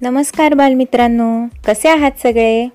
नमस्कार 0.00 0.54
बालमित्रांनो 0.54 1.46
कसे 1.66 1.88
आहात 1.88 2.10
सगळे? 2.22 2.68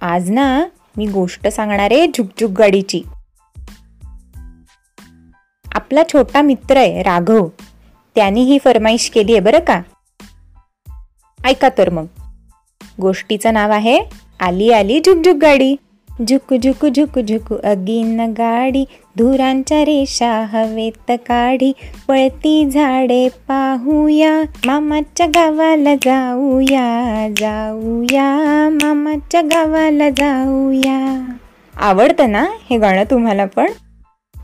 आज 0.00 0.30
ना 0.30 0.64
मी 0.96 1.06
गोष्ट 1.06 1.46
सांगणार 1.48 1.90
आहे 1.90 2.06
झुकझुक 2.06 2.50
गाडीची. 2.50 3.02
आपला 5.72 6.02
छोटा 6.12 6.42
मित्र 6.42 6.76
आहे 6.76 7.02
राघव. 7.02 7.48
त्याने 8.14 8.40
ही 8.40 8.58
फरमाईश 8.64 9.10
केली 9.10 9.32
आहे 9.32 9.40
बरं 9.40 9.58
का? 9.58 9.82
ऐका 11.44 11.68
तर 11.78 11.90
मग. 11.90 12.04
गोष्टीचं 13.00 13.54
नाव 13.54 13.70
आहे 13.70 13.98
आली 14.40 14.72
आली 14.72 15.00
झुकझुक 15.00 15.36
गाडी. 15.36 15.76
झुक 16.26 16.54
झुक 16.54 16.86
झुक 16.86 17.18
झुक 17.18 17.52
अगीन 17.64 18.20
गाडी 18.20 18.84
धुरांच्या 19.18 19.82
रेषा 19.82 20.44
हवेत 20.52 21.10
काढी 21.10 21.72
पळती 22.08 22.70
झाडे 22.70 23.28
पाहूया 23.28 24.42
मामाच्या 24.66 25.26
गावाला 25.26 25.94
जाऊया 25.94 27.28
जाऊया 27.36 28.68
मामाच्या 28.72 29.42
गावाला 29.42 30.10
जाऊया. 30.10 31.24
आवडतं 31.76 32.32
ना 32.32 32.46
हे 32.70 32.78
गाणं 32.78 33.02
तुम्हाला 33.10 33.44
पण? 33.44 33.66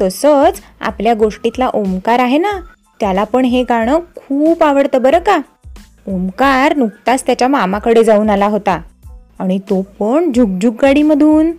तसंच 0.02 0.62
आपल्या 0.80 1.14
गोष्टीतला 1.14 1.68
ओंकार 1.68 2.18
आहे 2.18 2.38
ना 2.38 2.52
त्याला 3.00 3.24
पण 3.24 3.44
हे 3.44 3.62
गाणं 3.62 3.98
खूप 4.16 4.62
आवडतं 4.62 5.02
बरं 5.02 5.18
का? 5.18 5.38
ओंकार 6.06 6.76
नुकताच 6.76 7.26
त्याच्या 7.26 7.48
मामाकडे 7.48 8.04
जाऊन 8.04 8.30
आला 8.30 8.46
होता. 8.46 8.80
आणि 9.38 9.58
तो 9.58 9.80
पण 9.98 10.32
झुकझुक 10.32 10.74
गाडीमधून. 10.82 11.52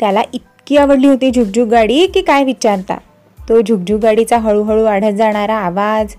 त्याला 0.00 0.22
इतकी 0.32 0.76
आवडली 0.76 1.06
होती 1.06 1.30
झुकझुक 1.30 1.68
गाडी 1.68 2.06
की 2.06 2.20
काय 2.20 2.44
विचारता. 2.44 2.98
तो 3.38 3.60
झुकझुक 3.60 4.00
गाडीचा 4.00 4.38
हळूहळू 4.38 4.84
वाढत 4.84 5.14
जाणारा 5.16 5.54
आवाज 5.54 6.14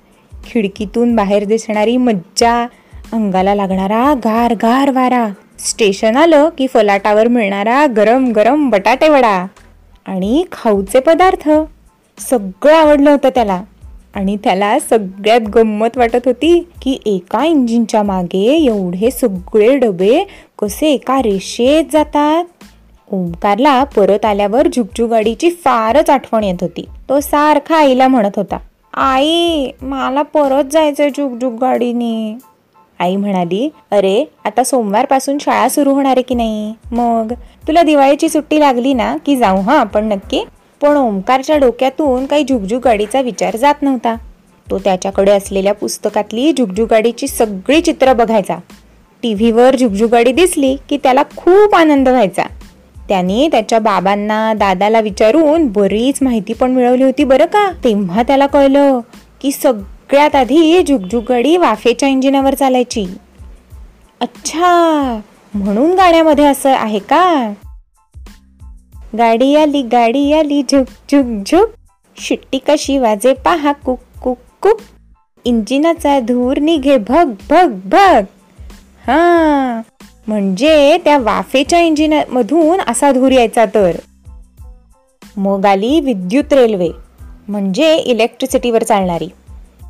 खिडकीतून 0.45 1.15
बाहेर 1.15 1.43
दिसणारी 1.43 1.97
मज्जा 1.97 2.67
अंगाला 3.13 3.55
लागणारा 3.55 4.13
गार 4.13 4.53
गार 4.53 4.91
वारा 4.91 5.27
स्टेशन 5.59 6.17
आलं 6.17 6.49
की 6.57 6.67
फलाटावर 6.67 7.27
मिळणारा 7.27 7.85
गरम 7.85 8.31
गरम 8.31 8.69
बटाटेवडा 8.69 9.47
आणि 10.05 10.45
खाऊचे 10.51 10.99
पदार्थ. 10.99 11.49
सगळं 12.19 12.73
आवडलं 12.73 13.09
होतं 13.09 13.29
त्याला 13.29 13.61
आणि 14.15 14.37
त्याला 14.43 14.79
सगळ्यात 14.79 15.41
गंमत 15.41 15.97
वाटत 15.97 16.25
होती 16.25 16.67
की 16.81 16.97
एका 17.05 17.45
इंजिनच्या 17.45 18.03
मागे 18.03 18.45
एवढे 18.65 19.11
सगळे 19.11 19.77
डबे 19.77 20.27
कसे 20.59 20.87
एका 20.91 21.21
रेषेत 21.21 21.85
जातात? 21.93 22.45
ओंकारला 23.11 23.83
परत 23.83 24.25
आल्यावर 24.25 24.67
झुकझुगाडीची 24.67 25.49
फारच 25.49 26.09
आठवण 26.09 26.43
येत 26.43 26.55
होती. 26.61 26.85
तो 27.09 27.19
सारखा 27.19 27.75
आईला 27.77 28.07
म्हणत 28.07 28.31
होता 28.35 28.57
आई 28.93 29.71
मला 29.81 30.21
परत 30.21 30.71
जायचंय 30.71 31.09
झुकझुक 31.09 31.53
गाडीने 31.53 32.37
आई 32.99 33.15
म्हणाली 33.15 33.69
अरे 33.91 34.23
आता 34.45 34.63
सोमवारपासून 34.63 35.37
शाळा 35.41 35.69
सुरू 35.69 35.93
होणार 35.93 36.11
आहे 36.11 36.21
की 36.21 36.35
नाही? 36.35 36.73
मग? 36.91 37.33
तुला 37.67 37.83
दिवाळीची 37.83 38.29
सुट्टी 38.29 38.59
लागली 38.59 38.93
ना 38.93 39.15
की 39.25 39.35
जाऊ 39.35 39.61
हा 39.61 39.79
आपण 39.79 40.05
नक्की? 40.05 40.43
पण 40.81 40.97
ओंकारच्या 40.97 41.57
डोक्यातून 41.57 42.25
काही 42.25 42.43
झुकझुक 42.43 42.81
गाडीचा 42.83 43.21
विचार 43.21 43.55
जात 43.55 43.81
नव्हता. 43.81 44.15
तो 44.67 44.79
त्याच्याकडे 44.79 45.31
असलेल्या 45.31 45.73
पुस्तकातली 45.73 46.51
झुकझुक 46.51 46.89
गाडीची 46.89 47.27
सगळी 47.27 47.81
चित्र 47.81 48.13
बघायचा. 48.13 48.57
टी 49.23 49.33
व्हीवर 49.33 49.75
गाडी 50.11 50.31
दिसली 50.31 50.77
की 50.89 50.97
त्याला 50.97 51.23
खूप 51.37 51.75
आनंद 51.75 52.09
व्हायचा. 52.09 52.43
त्याने 53.09 53.47
त्याच्या 53.47 53.79
बाबांना 53.79 54.53
दादाला 54.53 54.99
विचारून 54.99 55.67
बरीच 55.67 56.19
माहिती 56.21 56.53
पण 56.53 56.71
मिळवली 56.71 57.03
होती 57.03 57.23
बरं 57.23 57.45
का? 57.45 57.71
तेव्हा 57.83 58.23
त्याला 58.23 58.47
कळलं 58.47 58.99
की 59.41 59.51
सगळ्यात 59.51 60.35
आधी 60.35 60.83
झुकझुक 60.87 61.31
गाडी 61.31 61.57
वाफेच्या 61.57 62.09
इंजिनावर 62.09 62.53
चालायची. 62.53 63.05
अच्छा! 64.21 65.19
म्हणून 65.53 65.91
गाण्यामध्ये 65.91 66.45
असं 66.45 66.69
आहे 66.69 66.99
का? 66.99 67.53
गाडी 69.17 69.55
आली 69.55 69.81
गाडी 69.81 70.33
आली 70.33 70.61
झुक 70.61 70.87
झुक 71.11 71.43
झुक. 71.47 71.69
शिट्टी 72.17 72.57
कशी 72.57 72.97
वाजे 72.97 73.33
पहा 73.33 73.71
कुक 73.71 73.99
कुक 74.23 74.37
कुक. 74.61 74.77
इंजिनाचा 75.45 76.19
धूर 76.19 76.57
निघे 76.57 76.97
भग 76.97 77.31
भग 77.49 77.79
भग. 77.85 78.23
हा. 79.07 79.81
म्हणजे 80.27 80.97
त्या 80.97 81.17
वाफेच्या 81.17 81.79
इंजिन 81.79 82.13
मधून 82.29 82.79
असा 82.87 83.11
धूर 83.11 83.31
यायचा 83.31 83.65
तर? 83.65 83.95
मग 85.37 85.65
आली 85.65 85.99
विद्युत 85.99 86.53
रेल्वे 86.53 86.89
म्हणजे 87.47 87.95
इलेक्ट्रिसिटीवर 87.95 88.83
चालणारी. 88.83 89.27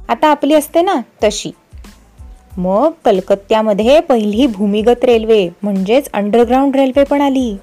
आता 0.09 0.27
आपली 0.27 0.53
असते 0.53 0.81
ना 0.81 0.95
तशी. 1.23 1.51
मग 2.57 2.91
कलकत्त्यामध्ये 3.05 3.99
पहिली 3.99 4.47
भूमिगत 4.47 5.05
रेल्वे 5.05 5.49
म्हणजेच 5.63 6.09
अंडरग्राऊंड 6.13 6.75
रेल्वे 6.75 7.03
पण 7.03 7.21
आली. 7.21 7.57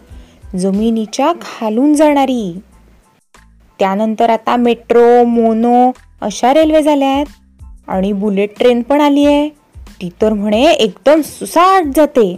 जमिनीच्या 0.56 1.32
खालून 1.40 1.94
जाणारी. 1.94 2.58
त्यानंतर 3.78 4.30
आता 4.30 4.56
मेट्रो 4.56 5.24
मोनो 5.24 5.90
अशा 6.20 6.54
रेल्वे 6.54 6.82
झाल्या 6.82 7.08
आहेत 7.08 7.26
आणि 7.88 8.12
बुलेट 8.12 8.58
ट्रेन 8.58 8.82
पण 8.82 9.00
आली 9.00 9.24
आहे 9.26 9.63
ती 10.00 10.08
तर 10.22 10.32
म्हणे 10.32 10.64
एकदम 10.64 11.20
सुसाट 11.20 11.84
जाते. 11.96 12.36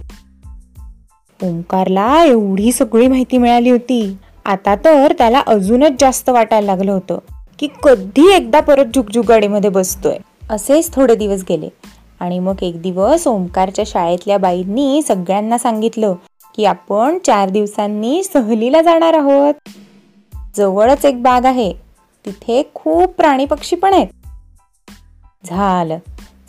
ओंकारला 1.43 2.25
एवढी 2.25 2.73
सगळी 2.73 3.09
माहिती 3.09 3.39
मिळाली 3.39 3.71
होती. 3.71 4.17
आता 4.45 4.75
तर 4.85 5.13
त्याला 5.19 5.43
अजूनच 5.47 5.93
जास्त 6.01 6.29
वाटायला 6.29 6.67
लागलं 6.67 6.93
होतं 6.93 7.19
की 7.59 7.69
कधी 7.83 8.33
एकदा 8.33 8.61
परत 8.61 8.87
झुकझुक 8.87 9.27
गाडीमध्ये 9.27 9.71
बसतोय. 9.71 10.17
असेच 10.51 10.95
थोडे 10.95 11.15
दिवस 11.15 11.45
गेले 11.49 11.69
आणि 12.21 12.39
मग 12.39 12.55
एक 12.63 12.83
दिवस 12.83 13.27
ओंकारच्या 13.27 13.85
शाळेतल्या 13.87 14.39
बाईंनी 14.39 15.03
सगळ्यांना 15.03 15.59
सांगितलं 15.59 16.15
की 16.57 16.65
आपण 16.65 17.19
चार 17.27 17.49
दिवसांनी 17.49 18.23
सहलीला 18.25 18.83
जाणार 18.83 19.15
आहोत. 19.15 19.55
जवळच 20.57 21.05
एक 21.05 21.23
बाग 21.23 21.45
आहे 21.45 21.73
तिथे 22.27 22.71
खूप 22.75 23.05
प्राणी 23.05 23.45
पक्षी 23.45 23.77
पण 23.77 23.93
आहेत. 23.95 24.07
झालं. 25.47 25.99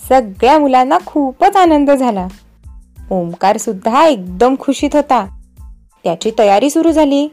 सगळ्या 0.09 0.59
मुलांना 0.59 0.97
खूपच 1.05 1.55
आनंद 1.55 1.91
झाला. 1.91 2.27
ओमकार 3.11 3.57
सुद्धा 3.57 4.05
एकदम 4.05 4.55
खुशीत 4.59 4.89
होता. 4.93 5.27
त्याची 6.03 6.31
तयारी 6.39 6.69
सुरू 6.69 6.91
झाली. 6.91 7.27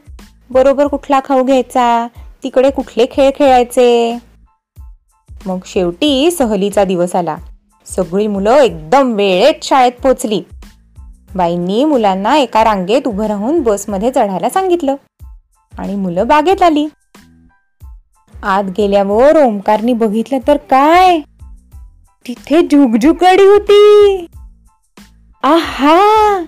बरोबर 0.51 0.87
कुठला 0.87 1.21
खाऊ 1.25 1.43
घ्यायचा? 1.43 2.09
तिकडे 2.43 2.71
कुठले 2.71 3.07
खेळ 3.11 3.31
खेळायचे? 3.37 4.19
मग 5.47 5.59
शेवटी 5.67 6.31
सहलीचा 6.31 6.85
दिवस 6.85 7.17
आला. 7.17 7.37
सगळी 7.87 8.27
मुलं 8.27 8.57
एकदम 8.57 9.12
वेळेत 9.12 9.55
शाळेत 9.62 9.93
पोचली. 9.93 10.43
बाईंनी 11.35 11.85
मुलांना 11.85 12.37
एका 12.37 12.65
रांगेत 12.65 13.03
उभं 13.06 13.27
राहून 13.27 13.62
बसमध्ये 13.62 14.11
चढायला 14.11 14.51
सांगितलं. 14.51 14.97
आणि 15.79 15.95
मुलं 15.95 16.27
बागेत 16.27 16.62
आली. 16.62 16.87
आत 18.43 18.65
गेल्यावर 18.79 19.45
ओंकारनी 19.45 19.93
बघितलं 19.93 20.39
तर 20.49 20.56
काय? 20.56 21.21
तिथे 22.29 22.62
झुकझुक 22.62 23.17
गाडी 23.21 23.47
होती. 23.47 24.27
आहा! 25.43 26.43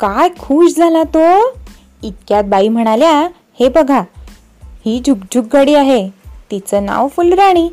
काय 0.00 0.28
खुश 0.28 0.72
झाला 0.76 1.02
तो. 1.02 1.58
इतक्यात 2.02 2.44
बाई 2.44 2.68
म्हणाल्या 2.68 3.28
हे 3.60 3.68
बघा 3.68 4.02
ही 4.86 5.02
झुकझुक 5.06 5.44
गाडी 5.52 5.74
आहे. 5.74 6.10
तिचं 6.50 6.84
नाव 6.84 7.08
फुलराणी. 7.08 7.70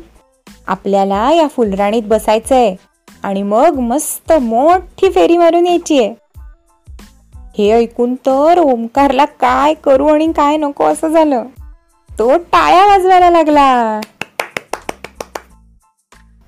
आपल्याला 0.66 1.32
या 1.32 1.48
फुलराणीत 1.48 2.02
बसायचंय. 2.02 2.74
आणि 3.22 3.42
मग 3.42 3.78
मस्त 3.78 4.32
मोठी 4.32 5.10
फेरी 5.10 5.36
मारून 5.36 5.66
यायची 5.66 6.04
आहे 6.04 6.14
हे 7.58 7.72
ऐकून 7.72 8.14
तर 8.14 8.58
ओंकारला 8.58 9.24
काय 9.24 9.74
करू 9.74 10.06
आणि 10.06 10.32
काय 10.32 10.56
नको 10.56 10.84
असं 10.84 11.08
झालं. 11.08 11.44
तो 12.18 12.36
टाळ्या 12.36 12.86
वाजवायला 12.86 13.30
लागला. 13.30 14.00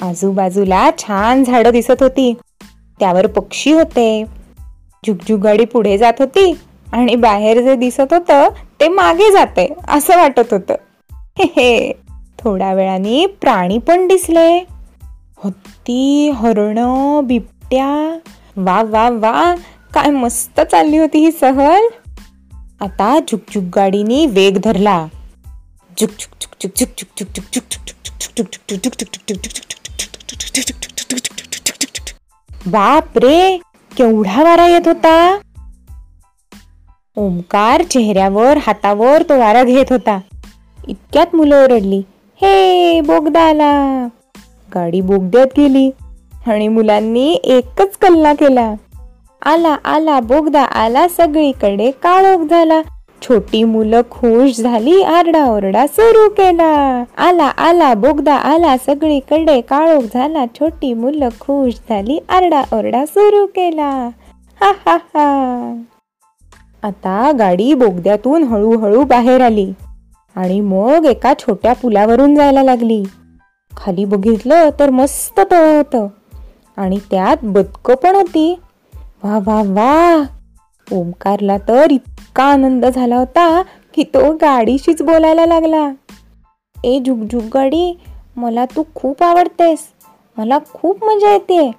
आजूबाजूला 0.00 0.90
छान 0.98 1.44
झाडं 1.44 1.70
दिसत 1.70 2.02
होती 2.02 2.32
त्यावर 3.00 3.26
पक्षी 3.26 3.72
होते 3.72 4.24
झुकझुक 5.04 5.40
गाडी 5.40 5.64
पुढे 5.64 5.96
जात 5.98 6.20
होती 6.20 6.52
आणि 6.92 7.14
बाहेर 7.14 7.60
जे 7.62 7.74
दिसत 7.76 8.12
होतं 8.12 8.48
ते 8.80 8.88
मागे 8.88 9.30
जाते 9.32 9.68
असं 9.88 10.16
वाटत 10.16 10.52
होतं 10.52 10.74
हे 11.38 11.92
थोड्या 12.38 12.72
वेळाने 12.74 13.26
प्राणी 13.40 13.78
पण 13.78 14.06
दिसले 14.06 14.48
हत्ती 15.44 16.30
हरण 16.30 16.78
बिबट्या 17.24 17.86
वा 18.56 18.82
वा 18.82 19.08
वा 19.10 19.54
काय 19.94 20.10
मस्त 20.10 20.60
चालली 20.60 20.98
होती 20.98 21.18
ही 21.18 21.30
सहल 21.32 21.86
आता 22.80 23.18
झुकझुक 23.18 23.64
गाडीनी 23.74 24.26
वेग 24.26 24.58
धरला 24.64 25.06
झुक 26.00 26.10
झुक 26.10 26.44
झुक 26.52 26.70
झुक 26.78 26.88
झुक 26.98 27.28
झुक 27.34 27.44
झुक 27.54 27.72
झुक 28.36 28.72
झुक 28.72 29.04
झुक 29.28 29.32
झुक 29.34 29.67
बाप 32.66 33.18
रे 33.18 33.58
केवढा 33.96 34.42
वारा 34.42 34.66
येत 34.66 34.88
होता. 34.88 35.38
ओमकार 37.16 37.82
चेहऱ्यावर 37.82 38.58
हातावर 38.66 39.22
तो 39.22 39.38
वारा 39.38 39.64
घेत 39.64 39.84
होता. 39.90 40.18
इतक्यात 40.88 41.34
मुलं 41.34 41.64
ओरडली 41.64 42.02
हे 42.42 43.00
बोगदा 43.00 43.40
आला 43.40 44.06
गाडी 44.74 45.00
बोगद्यात 45.00 45.46
गेली 45.56 45.90
आणि 46.46 46.68
मुलांनी 46.68 47.32
एकच 47.44 47.96
कल्ला 47.96 48.34
केला. 48.34 48.74
आला 49.42 49.76
आला 49.84 50.20
बोगदा 50.20 50.62
आला 50.62 51.08
सगळीकडे 51.08 51.90
काळोख 51.90 52.46
झाला. 52.48 52.80
छोटी 53.22 53.64
मुलं 53.64 54.00
खुश 54.10 54.60
झाली 54.60 55.02
आरडाओरडा 55.02 55.86
सुरू 55.86 56.28
केला. 56.28 57.04
आला 57.18 57.44
आला 57.44 57.94
बोगदा 57.94 58.34
आला 58.34 58.76
सगळीकडे 58.86 59.60
काळोख 59.60 60.02
झाला. 60.14 60.44
छोटी 60.60 60.94
मुलं 60.94 61.28
खुश 61.40 61.74
झाली 61.88 62.18
आरडा 62.28 62.62
ओरडा 62.72 63.06
सुरू 63.06 63.46
केला. 63.46 63.90
हा 64.60 64.72
हा 64.86 64.96
हा. 64.96 65.82
आता 66.82 67.30
गाडी 67.38 67.74
बोगद्यातून 67.74 68.42
हळूहळू 68.42 69.04
बाहेर 69.04 69.40
आली 69.40 69.72
आणि 70.36 70.60
मग 70.60 71.06
एका 71.06 71.32
छोट्या 71.38 71.72
पुलावरून 71.72 72.34
जायला 72.34 72.62
लागली. 72.62 73.02
खाली 73.76 74.04
बघितलं 74.04 74.70
तर 74.80 74.90
मस्त 74.90 75.40
तळ 75.50 75.76
होतं 75.76 76.06
आणि 76.76 76.98
त्यात 77.10 77.36
बदक 77.42 77.90
पण 77.90 78.14
होती. 78.14 78.58
वा 79.24 79.38
वा 79.46 79.62
वा. 79.66 80.22
ओमकारला 80.92 81.56
तर 81.58 81.90
इतका 81.90 82.44
आनंद 82.44 82.86
झाला 82.86 83.16
होता 83.16 83.62
की 83.94 84.04
तो 84.04 84.32
गाडीशीच 84.32 85.02
बोलायला 85.02 85.46
लागला. 85.46 85.88
ए 86.84 86.98
झुकझुक 87.06 87.42
गाडी 87.54 87.92
मला 88.36 88.64
तू 88.76 88.82
खूप 88.94 89.22
आवडतेस 89.22 89.86
मला 90.36 90.58
खूप 90.72 91.04
मजा 91.04 91.32
येते. 91.32 91.70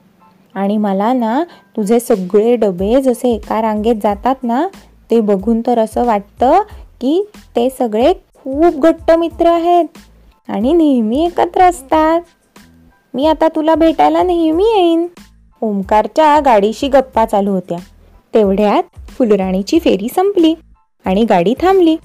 आणि 0.56 0.77
मला 0.77 1.11
ना 1.13 1.44
तुझे 1.77 2.00
सगळे 2.00 2.56
डबे 2.56 3.01
जसे 3.01 3.29
एका 3.29 3.61
रांगेत 3.61 3.95
जातात 4.03 4.44
ना 4.44 4.67
ते 5.12 5.19
बघून 5.21 5.62
तर 5.67 5.79
असं 5.79 6.05
वाटतं 6.05 6.62
की 7.01 7.21
ते 7.55 7.69
सगळे 7.69 8.13
खूप 8.35 8.79
घट्ट 8.79 9.12
मित्र 9.12 9.47
आहेत 9.47 9.97
आणि 10.47 10.73
नेहमी 10.73 11.23
एकत्र 11.25 11.62
असतात. 11.62 12.21
मी 13.13 13.25
आता 13.27 13.47
तुला 13.47 13.75
भेटायला 13.75 14.23
नेहमी 14.23 14.63
येईन. 14.63 15.07
ओमकारच्या 15.62 16.39
गाडीशी 16.39 16.88
गप्पा 16.88 17.25
चालू 17.25 17.51
होत्या. 17.51 17.77
तेवढ्यात 18.33 18.99
फुलराणीची 19.19 19.80
फेरी 19.80 20.07
संपली 20.16 20.56
आणि 21.06 21.24
गाडी 21.24 21.54
थांबली. 21.62 21.98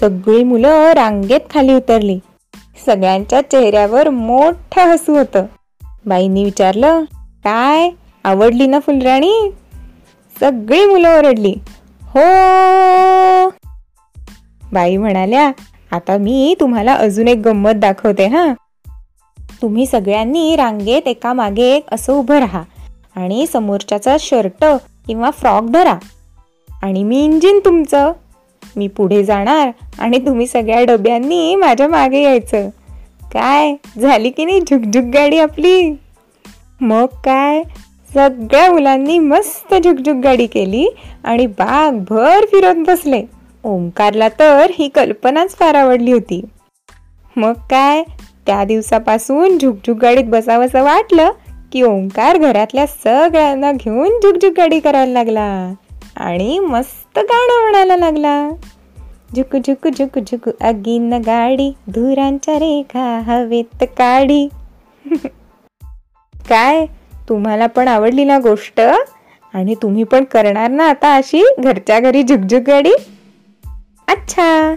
सगळी 0.00 0.44
मुलं 0.44 0.92
रांगेत 0.92 1.40
खाली 1.54 1.74
उतरली. 1.74 2.18
सगळ्यांच्या 2.86 3.40
चेहऱ्यावर 3.40 4.08
मोठं 4.08 4.80
हसू 4.80 5.18
होतं. 5.18 5.46
बाईंनी 6.06 6.44
विचारलं 6.44 7.04
काय? 7.44 7.90
आवडली 8.24 8.66
ना 8.66 8.78
फुलराणी? 8.78 9.50
सगळी 10.40 10.86
मुलं 10.86 11.18
ओरडली 11.18 11.54
हो. 12.02 12.20
बाई 14.72 14.96
म्हणाल्या 14.96 15.52
आता 15.92 16.18
मी 16.18 16.54
तुम्हाला 16.60 16.94
अजून 16.94 17.28
एक 17.28 17.38
गंमत 17.38 17.72
दाखवते 17.76 18.26
हा. 18.26 18.52
तुम्ही 19.38 19.86
सगळ्यांनी 19.86 20.56
रांगेत 20.56 21.08
एका 21.08 21.32
मागे 21.32 21.64
एक 21.64 21.86
असं 21.92 22.12
उभं 22.12 22.38
राहा 22.38 22.62
आणि 23.16 23.46
समोरच्याचा 23.46 24.16
शर्ट 24.20 24.64
किंवा 25.06 25.30
फ्रॉक 25.30 25.62
धरा. 25.62 25.98
आणि 26.82 27.02
मी 27.02 27.24
इंजिन 27.24 27.60
तुमचं. 27.64 28.12
मी 28.76 28.88
पुढे 28.88 29.24
जाणार 29.24 29.70
आणि 29.98 30.18
तुम्ही 30.18 30.46
सगळ्या 30.46 30.84
डब्यांनी 30.84 31.54
माझ्या 31.54 31.88
मागे 31.88 32.22
यायचं. 32.22 32.68
काय? 33.32 33.74
झाली 34.00 34.30
की 34.30 34.44
नाही 34.44 34.60
झुकझुक 34.60 35.04
गाडी 35.04 35.38
आपली? 35.38 35.96
मग 36.80 37.04
काय? 37.04 37.62
सगळ्या 38.14 38.72
मुलांनी 38.72 39.18
मस्त 39.18 39.74
झुकझुक 39.74 40.16
गाडी 40.16 40.46
केली 40.46 40.88
आणि 41.24 41.46
बागभर 41.46 42.44
फिरत 42.44 42.74
बसले. 42.74 43.24
ओंकारला 43.64 44.28
तर 44.28 44.70
ही 44.78 44.88
कल्पनाच 44.88 45.56
फार 45.56 45.74
आवडली 45.74 46.12
होती. 46.12 46.44
मग 47.36 47.52
काय? 47.52 48.02
त्या 48.46 48.64
दिवसापासून 48.64 49.58
झुकझुक 49.58 49.96
गाडीत 49.96 50.24
बसावंसं 50.24 50.82
वाटलं. 50.82 51.30
की 51.72 51.82
ओंकार 51.82 52.36
घरातल्या 52.36 52.86
सगळ्यांना 52.86 53.72
घेऊन 53.72 54.08
झुकझुक 54.22 54.52
गाडी 54.56 54.80
करायला 54.80 55.12
लागला 55.12 55.74
आणि 56.16 56.58
मस्त 56.58 57.18
गाणं 57.18 57.62
म्हणायला 57.62 57.96
लागला. 57.96 58.50
झुक 59.36 59.56
झुक 59.56 59.88
झुक 59.88 60.18
झुक 60.18 60.62
अगीन 60.62 61.12
गाडी 61.12 61.72
धुरांच्या 61.88 62.54
रेखा 62.54 63.20
हवेत 63.26 63.84
काढी. 63.98 64.48
काय? 66.48 66.86
तुम्हाला 67.28 67.66
पण 67.66 67.88
आवडली 67.88 68.24
ना 68.24 68.38
गोष्ट? 68.38 68.80
आणि 69.54 69.74
तुम्ही 69.74 70.04
पण 70.04 70.24
करणार 70.24 70.70
ना 70.70 70.88
आता 70.88 71.14
अशी? 71.14 71.42
घरच्या 71.58 72.00
घरी 72.00 72.22
झुकझुक 72.22 72.62
गाडी 72.66 72.92
अच्छा! 74.08 74.74